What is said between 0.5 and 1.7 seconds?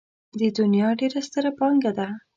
دنيا ډېره ستره